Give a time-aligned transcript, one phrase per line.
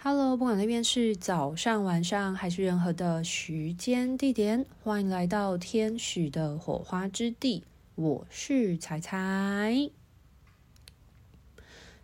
[0.00, 7.64] Hello，不管那边是早上、晚上还是任何的时间地点，欢迎来到天使的火花之地。
[7.96, 9.90] 我是彩彩。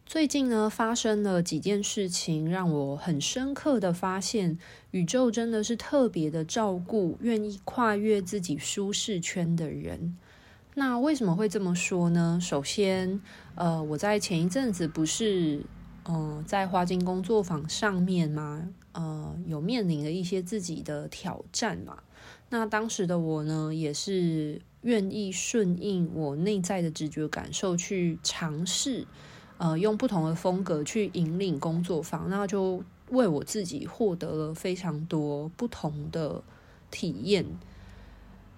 [0.04, 4.58] 最近呢，发生了几件事情，让我很深刻的发现，
[4.90, 10.18] 宇宙真的是特别的照顾愿意跨越自己舒适圈的人。
[10.74, 12.40] 那为什么会这么说呢？
[12.42, 13.20] 首先，
[13.54, 15.60] 呃，我在前一阵子不是。
[16.06, 22.02] 嗯、在花精工作坊上面嘛，呃，有面临了一些自己的挑战嘛。
[22.50, 29.06] 那当时的我呢，也是愿意顺应我内在的直觉感受去尝试，
[29.56, 36.42] 呃，用不同的风格去引领工作坊，那就为我自己获得了非常多不同的
[36.90, 37.46] 体验。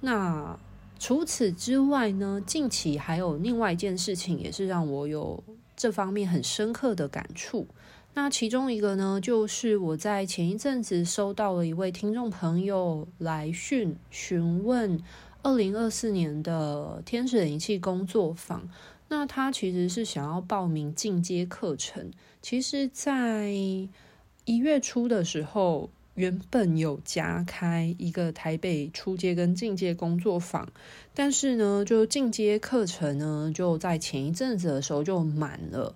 [0.01, 0.59] 那
[0.99, 5.45] 除此之外呢，近期还有另外一件事情，也是让我有。
[5.77, 7.67] 这方面很深刻的感触。
[8.15, 14.99] 那其中一个呢，就是我在前一阵子收到了一位听众朋友来讯询问
[15.43, 18.69] 二零二四年的天使灵气工作坊。
[19.09, 22.11] 那他其实是想要报名进阶课程。
[22.43, 30.67] 其实，在一月初的时候，原本有加开一个台北初阶跟进阶工作坊，
[31.15, 35.95] 但是呢，就进阶课程呢，就在前一阵子的时候就满了，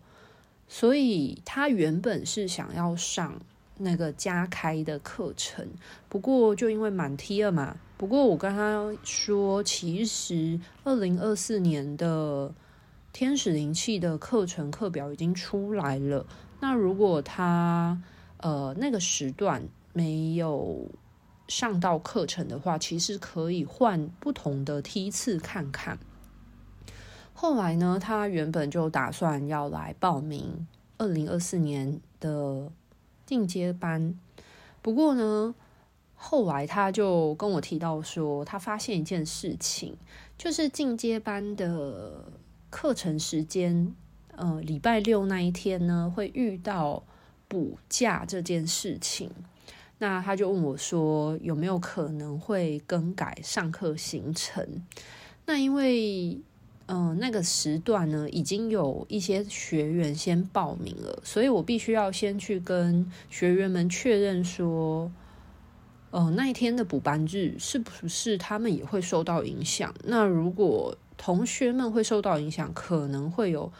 [0.68, 3.40] 所以他原本是想要上
[3.78, 5.66] 那个加开的课程，
[6.10, 7.78] 不过就因为满梯了嘛。
[7.96, 12.52] 不过我跟他说，其实二零二四年的
[13.14, 16.26] 天使灵气的课程课表已经出来了，
[16.60, 17.98] 那如果他
[18.36, 19.62] 呃那个时段。
[19.92, 20.88] 没有
[21.48, 25.98] 上到课程的话，其实可以换不同的梯次看看。
[27.32, 30.66] 后来呢，他原本就打算要来报名
[30.98, 32.70] 二零二四年的
[33.24, 34.14] 进阶班，
[34.82, 35.54] 不过呢，
[36.14, 39.96] 后来他就跟我提到说，他发现一件事情，
[40.36, 42.26] 就是进阶班的
[42.68, 43.94] 课程时间，
[44.36, 47.02] 呃，礼拜六那一天呢，会遇到
[47.48, 49.30] 补假这件事情。
[50.02, 54.82] 那他就问我说：“有没有可能会更改上课行程？”
[55.44, 56.40] 那因为，
[56.86, 65.12] 嗯、那个时段呢，已经有一些学员先报名了，所以我必须要先去跟学员们确认说，
[66.10, 69.94] 呃，那一天的补班日是不是他们也会受到影响？
[70.04, 73.70] 那如果同学们会受到影响，可能会有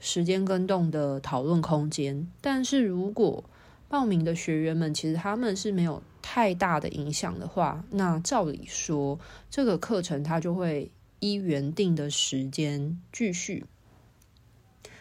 [0.00, 2.26] 时间更动的讨论空间。
[2.40, 3.44] 但是如果
[3.90, 9.18] 报名的学员们，其实他们是没有太大的影响的话，那照理说，
[9.50, 13.66] 这个课程它就会依原定的时间继续。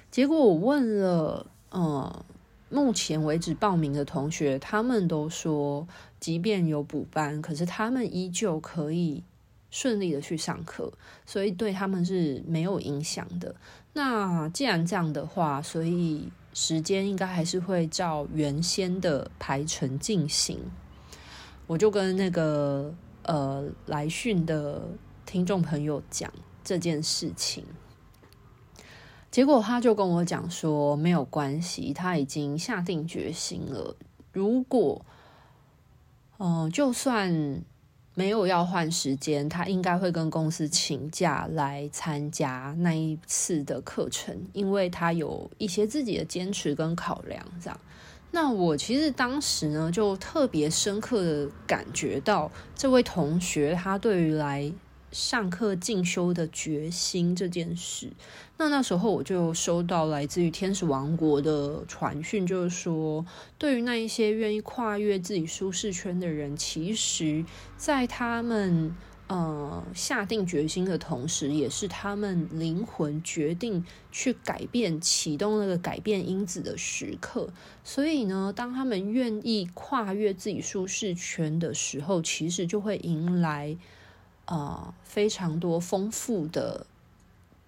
[0.09, 2.25] 结果我问了，呃，
[2.69, 5.87] 目前为止报名的同学，他们都说，
[6.19, 9.23] 即便有补班，可是他们依旧可以
[9.69, 10.91] 顺利的去上课，
[11.27, 13.55] 所以对他们是没有影响的。
[13.93, 16.29] 那既然这样的话，所以。
[16.53, 20.59] 时间应该还是会照原先的排程进行。
[21.67, 22.93] 我就跟那个
[23.23, 24.81] 呃来讯的
[25.25, 26.31] 听众朋友讲
[26.63, 27.63] 这件事情，
[29.29, 33.95] 结果他就跟我讲说没有关系，他已经下定决心了。
[34.31, 35.05] 如果
[36.37, 37.63] 嗯、就算。
[38.19, 47.41] 没有要换时间，他应该会跟公司请假来参加那一次的课程，因为他有一些自己的坚持跟考量。
[47.63, 47.79] 这样，
[48.31, 54.69] 那我其实当时呢，就特别深刻的感觉到这位同学他对于来。
[55.11, 58.11] 上课进修的决心这件事，
[58.57, 63.25] 那那时候我就收到来自于天使王国的传讯，就是说，
[63.57, 67.43] 对于那一些愿意跨越自己舒适圈的人，其实，
[67.75, 77.49] 在他们呃下定决心的同时，也是他们灵魂决定去改变、启动那个改变因子的时刻。
[77.83, 83.75] 所以呢，当他们愿意跨越自己舒适圈的时候，其实就会迎来。
[84.49, 86.87] 呃，非常多丰富的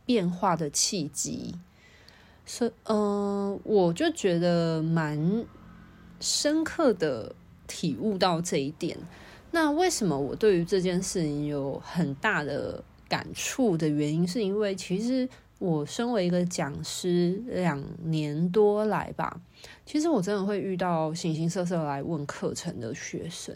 [0.04, 1.54] 变化的契机，
[2.44, 5.46] 所以，呃，我就觉得蛮
[6.20, 7.36] 深刻的
[7.68, 8.98] 体悟到这一点。
[9.52, 15.30] 那为什么我对于这件事情有很大的感触的原因，是因为其实
[15.60, 19.40] 我身为一个讲师两年多来吧，
[19.86, 23.56] 其实我真的会遇到形形色色来问课程的学生。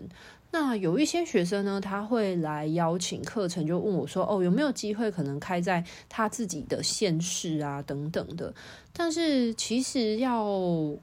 [0.58, 8.54] 那有一些学生呢，他会来邀请课程，就问我说：“哦，有没有机会可能开在他自己的县市啊，等等的。”
[8.96, 10.48] 但是其实要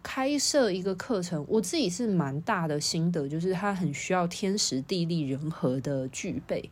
[0.03, 6.71] 开设一个课程，我自己是蛮大的心得，就是它很需要天时地利人和的具备。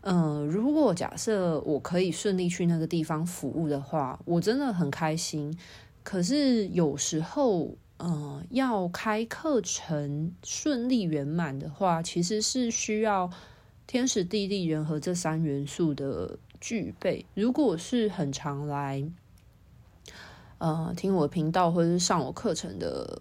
[0.00, 5.56] 嗯、如果假设我可以顺利去那个地方服务的话，我真的很开心。
[6.02, 7.76] 可是有时候。
[7.98, 13.30] 嗯，要开课程顺利圆满的话，其实是需要
[13.86, 17.26] 天时地利人和这三元素的具备。
[17.34, 19.04] 如果是很常来，
[20.58, 23.20] 呃，听我频道或者是上我课程的。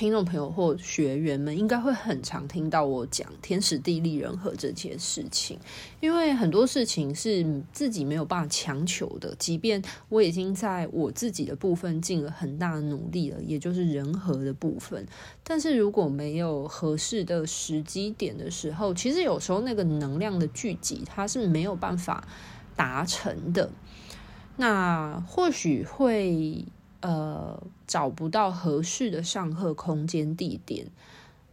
[0.00, 5.58] 听众朋友或学员们应该会很常听到我讲天时地利人和这件事情，
[6.00, 9.34] 因为很多事情是自己没有办法强求的。
[9.38, 15.06] 即便我已经在我自己的部分尽了很大的努力了，也就是人和的部分，
[15.44, 22.26] 但是如果没有合适的时机点的时候，其实有时候那个能量的聚集，它是没有办法
[22.74, 23.70] 达成的。
[24.56, 26.64] 那或许会。
[27.00, 30.86] 呃，找不到合适的上课空间地点。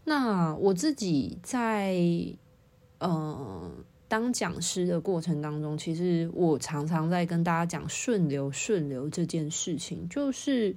[0.03, 1.97] 那我自己在
[2.99, 3.71] 呃
[4.07, 10.75] 当讲师的过程当中，其实我常常在跟大家讲顺流顺流这件事情，就是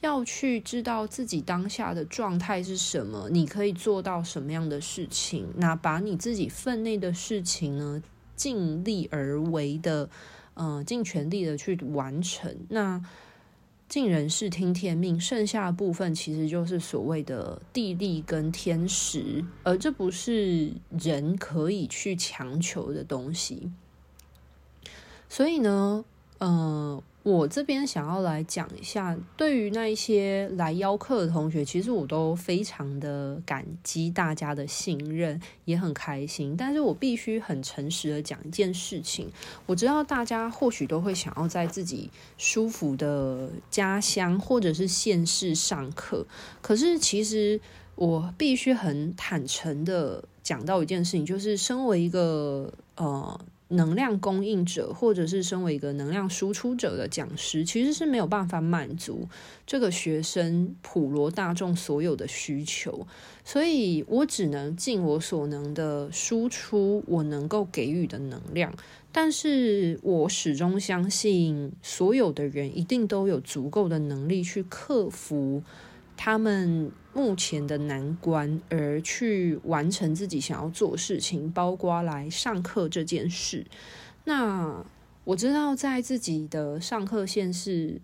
[0.00, 8.00] 要去知道自己当下的状态是什么，你可以做到什么样的事情，那把你自己分内的事情呢，
[8.36, 10.08] 尽力而为的，
[10.54, 12.56] 呃，尽全力的去完成。
[12.68, 13.04] 那
[13.88, 23.72] 尽人事听天命，剩下的部分其实就是所谓的地利跟天时，而这不是人可以去强求的东西。
[25.28, 26.04] 所以呢，
[26.38, 27.02] 呃。
[27.28, 36.56] 我这边想要来讲一下，对于那一些来邀课的同学，其实我都非常的感激大家的信任，也很开心。
[36.56, 39.30] 但是我必须很诚实的讲一件事情，
[39.66, 46.26] 我知道大家或许都会想要在自己舒服的家乡或者是县市上课，
[46.62, 47.60] 可是其实
[47.94, 53.38] 我必须很坦诚的讲到一件事情，就是身为一个呃。
[53.68, 59.28] 能量供应者，或者是身为一个能量输出者的讲师，其实是没有办法满足
[59.66, 63.06] 这个学生普罗大众所有的需求，
[63.44, 68.72] 所以我只能尽我所能的输出我能够给予的能量，
[69.12, 75.62] 但是我始终相信，所有的人一定都有足够的能力去克服
[76.18, 83.64] 他们目前的难关，而去完成自己想要做事情，包括来上课这件事。
[84.24, 84.84] 那
[85.24, 88.02] 我知道，在自己的上课线是。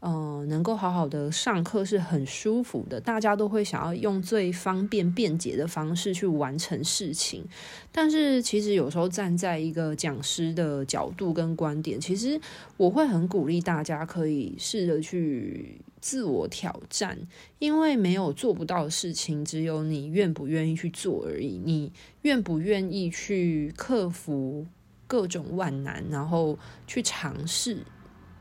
[0.00, 7.44] 呃，能够好好的上课是很舒服的，大家都会想要用最方便便捷的方式去完成事情。
[7.90, 12.40] 但是，其实有时候站在一个讲师的角度跟观点，其实
[12.76, 17.18] 我会很鼓励大家可以试着去自我挑战，
[17.58, 21.60] 因为没有做不到的事情，只有你愿不愿意去做而已。
[21.64, 21.92] 你
[22.22, 24.66] 愿不愿意去克服
[25.06, 27.78] 各种万难，然后去尝试。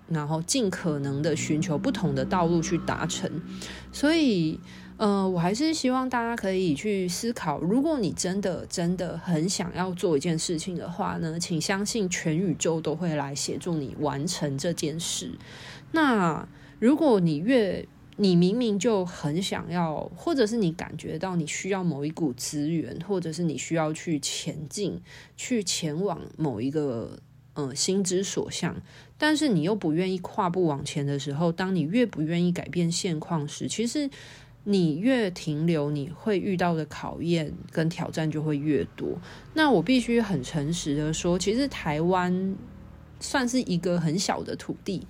[0.09, 3.29] 然后尽可能的寻求不同的道路去达成，
[3.91, 4.57] 所以，
[4.95, 15.29] 呃，我还是希望大家可以去思考，如果你真的真的很想要做一件事情的话呢，请相信全宇宙都会来协助你完成这件事。
[15.91, 16.47] 那
[16.79, 17.87] 如果你越
[18.17, 25.01] 你明明就很想要，或者是你感觉到你需要某一股资源，或者是你需要去前进，
[25.35, 27.19] 去前往某一个。
[27.59, 28.79] 嗯，心之所向，
[29.17, 34.07] 但是你又不愿意跨步往前的时候，当你越不愿意改变现况时，其实
[34.63, 39.19] 你越停留，你会遇到的考验跟挑战就会越多。
[39.55, 42.55] 那我必须很诚实的说，其实台湾
[43.19, 45.07] 算是一个很小的土地，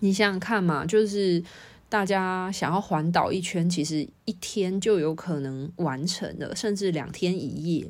[0.00, 1.42] 你想想看嘛，就是
[1.88, 7.86] 大家想要环岛一圈，其实一天就有可能完成了，甚至两天一夜。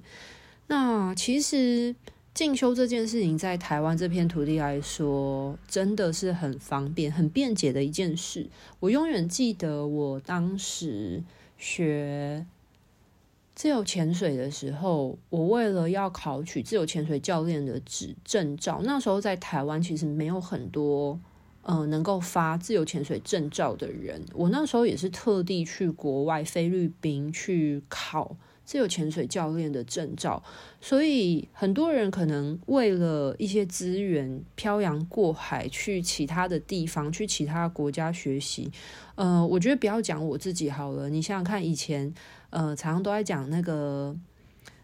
[0.68, 1.94] 那其实。
[2.36, 8.46] 进修这件事情，在台湾这片土地来说，真的是很方便、很便捷的一件事。
[8.78, 11.24] 我永远记得我当时
[11.56, 12.44] 学
[13.54, 21.18] 自由潜水的时候，我为了要考取自由潜水教练的执证照，那时候在台湾其实没有很多
[21.66, 24.24] 呃能够发自由潜水证照的人。
[24.32, 28.36] 我那时候也是特地去国外菲律宾去考。
[28.64, 30.42] 自由潜水教练的证照。
[30.80, 38.68] 所以很多人可能为了一些资源漂洋过海去其他的地方，去其他国家学习。
[39.14, 42.12] 呃，我觉得不要讲我自己好了，你想想看，以前
[42.50, 44.16] 呃常常都在讲那个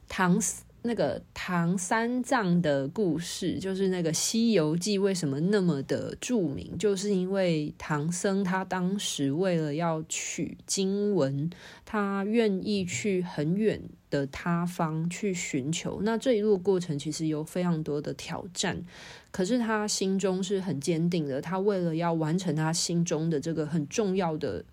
[0.08, 0.40] 唐。
[0.84, 6.76] 那个唐三藏的故事，就是那个《西游记》为什么那么的著名？
[6.76, 11.48] 就是因为唐僧他当时为了要取经文，
[11.84, 16.00] 他愿意去很远的他方去寻求。
[16.02, 18.84] 那这一路过程其实有非常多的挑战，
[19.30, 21.40] 可是他心中是很坚定的。
[21.40, 24.64] 他为了要完成他心中的这个很重要的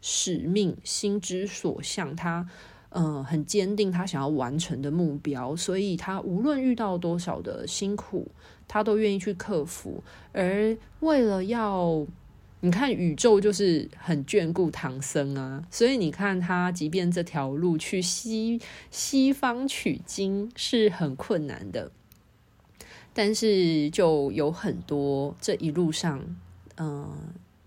[0.00, 2.48] 使命，心之所向，他。
[2.94, 8.28] 嗯，很坚定他想要完成的目标，所以他无论遇到多少的辛苦，
[8.68, 10.04] 他都愿意去克服。
[10.32, 12.06] 而为了要，
[12.60, 21.90] 你看宇宙就是很眷顾唐僧啊，所以你看他，即便这条路去西西方取经是很困难的，
[23.14, 26.22] 但是就有很多这一路上
[26.76, 27.10] 嗯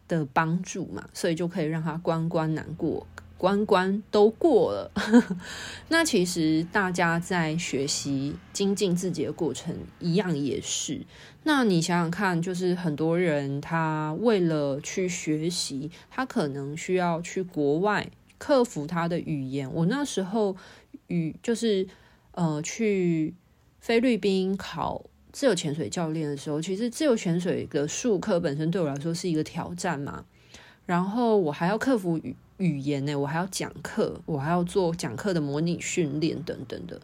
[0.08, 3.08] 的帮助嘛，所以就可以让他关关难过。
[3.46, 4.92] 关关都过了，
[5.90, 11.02] 那其实大家在学习精进自己的过程一样也是。
[11.44, 18.10] 那你想想看，就是很多人他为了去学习，他可能需要去国外
[18.40, 19.72] 克服他的语言。
[19.72, 20.56] 我那时候
[21.06, 21.88] 语就是
[22.32, 23.36] 呃去
[23.80, 30.26] 菲律宾考自由潜水教练的时候，其实自由潜水的术课本身对我来说是一个挑战嘛。
[30.88, 32.36] 然后我还要克服语。
[32.58, 37.00] 语言呢，我还要讲课，我还要做讲课的模拟训练等等的。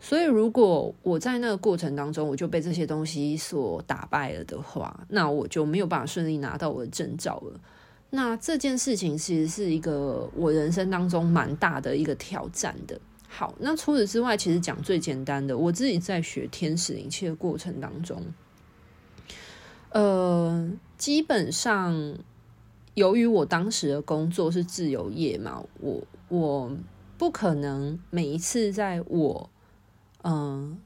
[0.00, 7.60] 所以，如果我在那个过程当中我就被这些东西所打败了的话，那我就没有办法顺利拿到我的证照了。
[8.10, 12.98] 那这件事情其实是一个我人生当中蛮大的一个挑战的。
[13.26, 18.22] 好，那除此之外，其实讲最简单的，我自己在学天使灵气的过程当中，
[19.90, 22.16] 呃，基本上。
[22.98, 26.76] 由于我当时的工作是自由业嘛，我我
[27.16, 29.48] 不可能每一次在我
[30.22, 30.76] 嗯、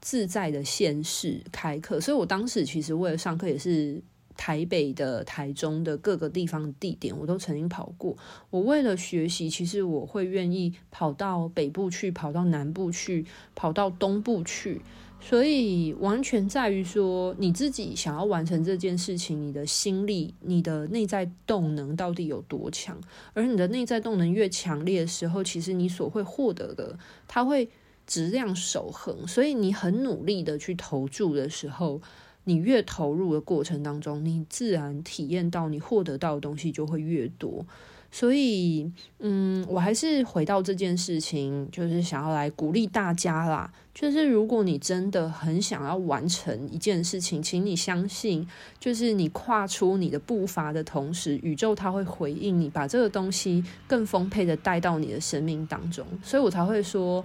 [0.00, 4.02] 自在的县市开课，所以我当时其实为了上课也是
[4.36, 8.16] 台北的、台中的各个地方地点，我都曾经跑过。
[8.50, 14.80] 我为了学习，其实我会愿意跑到北部去，跑到南部去，跑到东部去。
[15.22, 22.98] 所以完全在于说，你自己想要完成这件事情，你的心力、你的内在动能到底有多强？
[23.34, 27.68] 而你的内在动能越强烈的时候，其实你所会获得的，它会
[28.06, 29.28] 质量守恒。
[29.28, 32.00] 所以你很努力的去投注的时候，
[32.44, 37.64] 你越投入的过程当中，你自然体验到你获得到的东西就会越多。
[38.12, 43.72] 所以，嗯，我还是回到这件事情，就是想要来鼓励大家啦。
[43.94, 48.44] 就是如果你真的很想要完成一件事情，请你相信，
[48.80, 56.04] 就是你跨出你的步伐的同时，宇宙它会回应你，把这个东西更丰沛的带到你的生命当中。
[56.20, 57.24] 所以我才会说。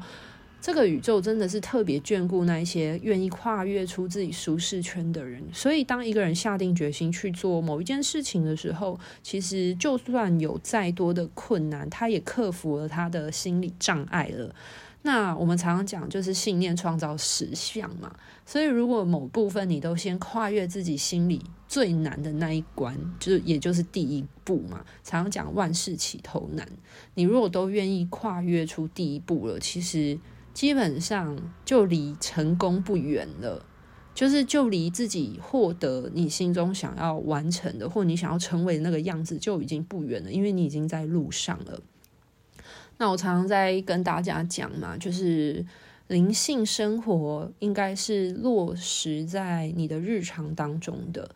[0.61, 14.55] 这个宇宙真的是特别眷顾那一些愿意跨越出自己舒适圈的人，所以当一个人下定决心去做某一件事情的时候，其实就算有再多的困难，他也克服了他的心理障碍了。
[15.03, 18.15] 那我们常常讲，就是信念创造实相嘛。
[18.43, 24.83] 所以如果某部分你都先跨越自己心里最难的那一关，就是也就是第一步嘛。
[25.03, 26.67] 常常讲万事起头难，
[27.13, 30.17] 你如果都愿意跨越出第一步了，其实。
[30.55, 33.65] 基本上就离成功不远了，
[34.13, 41.81] 就是就离自己获得你心中想要完成的，或你想要成为那个样子就已经不远了，因为你已经在路上了。
[42.97, 45.65] 那我常常在跟大家讲嘛，就是
[46.07, 51.29] 灵性生活应该是落实在你的日常当中的，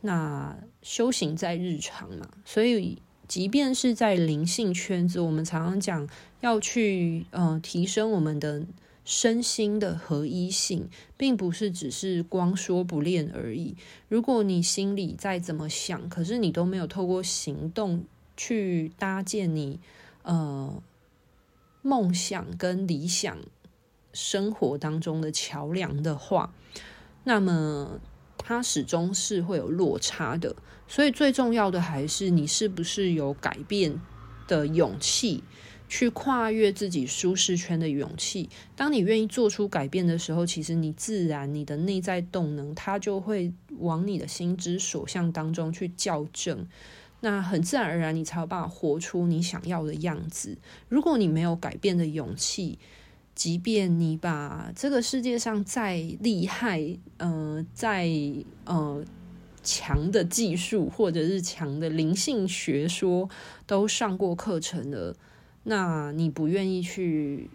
[0.00, 3.02] 那修行在日常嘛，所以。
[3.26, 6.08] 即便是在灵性圈子，我们常常讲
[6.40, 8.66] 要去呃提升我们的
[9.04, 13.74] 身心的合一性，并不是只是光说不练而已。
[14.08, 18.04] 如果你心里再怎么想，可是你都没有透过行动
[18.36, 19.80] 去搭建你
[20.22, 20.82] 呃
[21.80, 23.38] 梦想跟理想
[24.12, 26.52] 生活当中的桥梁的话，
[27.24, 28.00] 那么。
[28.44, 30.54] 它始终是会有落差的，
[30.86, 34.00] 所以最重要的还是你是不是有改变
[34.48, 35.42] 的勇气，
[35.88, 38.50] 去跨越自己舒适圈的勇气。
[38.74, 46.66] 当你愿意做出改变的时候，其实你自然你的内在动能，它就会往你的心之所向当中去校正。
[47.20, 50.58] 那很自然而然，你才有办法活出你想要的样子。
[50.88, 52.80] 如果你没有改变的勇气，
[53.34, 58.10] 即便你把这个世界上再厉害，呃，再
[58.64, 59.04] 呃
[59.62, 63.28] 强的技术或者是强的灵性学说
[63.66, 65.16] 都上过课程了，
[65.64, 67.50] 那你不愿意去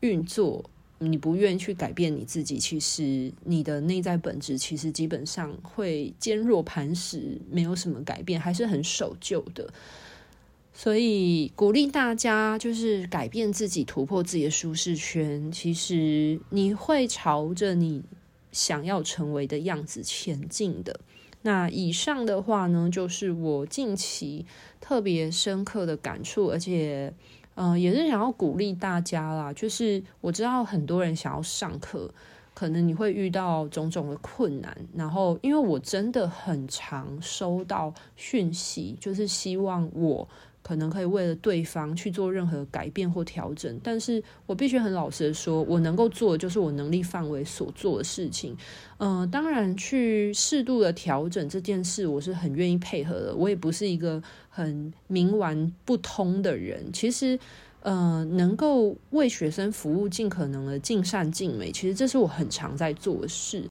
[0.00, 0.70] 运作。
[0.98, 9.70] 你不愿意去改变你自己，其实你的内在本质其实基本上会坚若磐石，没有什么改变，还是很守旧的。
[10.78, 15.50] 所以鼓励大家就是改变自己，突破自己的舒适圈。
[15.50, 18.02] 其实你会朝着你
[18.52, 21.00] 想要成为的样子前进的。
[21.40, 24.44] 那以上的话呢，就是我近期
[24.78, 27.12] 特别深刻的感触，而且。
[27.58, 29.50] 嗯、也是想要鼓励大家啦。
[29.50, 32.12] 就是我知道很多人想要上课，
[32.52, 34.76] 可能你会遇到种种的困难。
[34.94, 40.28] 然后，因为我真的很常收到讯息，就是希望我。
[40.66, 48.56] 可能可以为了对方去做任何改变或调整，但是我必须很老实的说，我能够做的就是我能力范围所做的事情。
[48.98, 53.32] 嗯、呃，当然去适度的调整这件事，我是很愿意配合的。
[53.36, 56.92] 我也不是一个很冥顽不通的人。
[56.92, 57.38] 其实，
[57.82, 63.62] 呃，能够为学生服务，尽可能的尽善尽美，其实这是我很常在做的事。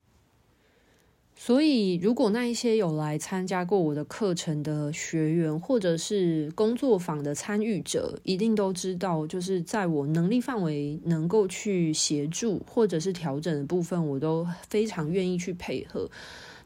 [1.45, 16.09] 所以，如果那一些有来参加过我的课程的学员，或者是工作坊的参与者，一定都知道，就是在我能力范围能够去协助或者是调整的部分，我都非常愿意去配合。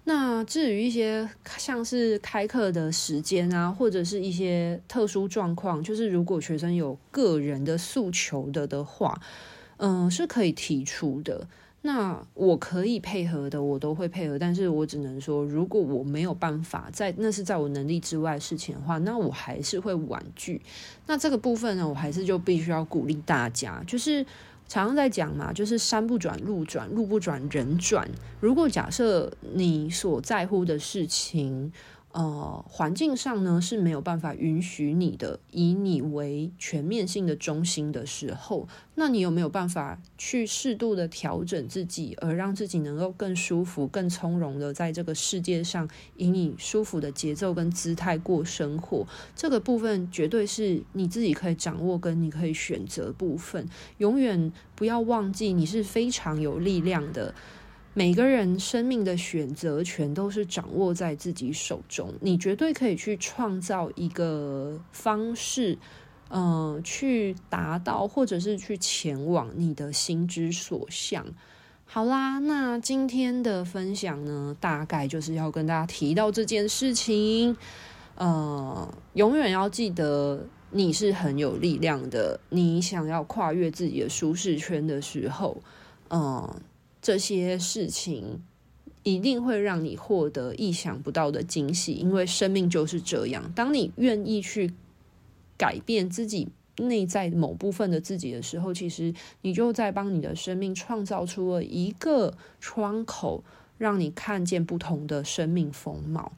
[0.06, 9.22] 那至于一些像是开课的时间啊，或者是一些特殊状况，就是如果学生有个人的诉求的的话，
[9.76, 11.50] 嗯、是可以提出的。
[11.82, 20.62] 那我可以配合的，我都会配合，但是我只能说，如果我没有办法在，那是在我能力之外的事情的话，那我还是会婉拒。
[21.08, 24.22] 那这个部分呢，我还是就必须要鼓励大家，就是
[24.68, 28.06] 常常在讲嘛，就是山不转路转，路不转人转。
[28.42, 31.72] 如果假设你所在乎的事情，
[32.12, 49.06] 呃，环境上呢是没有办法允许你的，以你为全面性的中心的时候，那你有没有办法去适度的调整自己，而让自己能够更舒服、更从容的在这个世界上，以你舒服的节奏跟姿态过生活？
[49.36, 53.70] 这个部分绝对是你自己可以掌握跟你可以选择部分。
[54.00, 57.36] 永远不要忘记，你是非常有力量的。
[57.94, 65.78] 每个人生命的选择权都是掌握在自己手中，你绝对可以去创造一个方式，
[66.30, 71.26] 嗯、去达到或者是去前往你的心之所向。
[71.86, 77.58] 好啦，那今天的分享呢，大概就是要跟大家提到这件事情。
[78.16, 85.60] 呃，永远要记得你是很有力量的，你想要跨越自己的舒适圈的时候，
[86.10, 86.62] 嗯、
[87.02, 88.42] 这些事情
[89.04, 93.52] 一定会让你获得意想不到的惊喜，因为生命就是这样。
[93.56, 94.74] 当你愿意去
[95.58, 103.44] 改变自己内在某部分的自己的时候，其实你就在帮你的生命创造出了一个窗口，
[103.78, 106.34] 让你看见不同的生命风貌。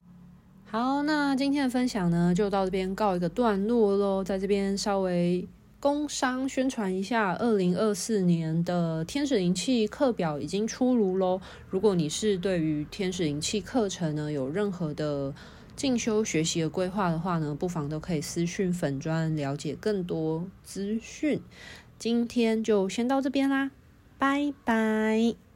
[0.65, 5.47] 好，那今天的分享呢，就到这边告一个段落喽，在这边稍微。
[5.81, 11.41] 工商宣传一下，二零二四年的天使灵气课表已经出炉喽。
[11.71, 15.33] 如果你是对于天使灵气课程呢，有任何的
[15.75, 21.41] 进修学习的规划的话呢，不妨都可以私讯粉专了解更多资讯。
[21.97, 23.71] 今天就先到这边啦，
[24.19, 25.50] 拜拜。